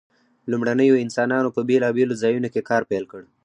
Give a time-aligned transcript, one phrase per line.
[0.51, 3.21] لومړنیو انسانانو په بیلابیلو ځایونو کې کار پیل کړ.